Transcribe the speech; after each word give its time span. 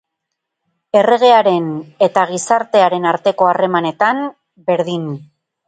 Erregearen 1.01 1.67
eta 2.07 2.25
gizartearen 2.33 3.07
arteko 3.13 3.53
harremanetan, 3.53 4.25
berdin. 4.73 5.09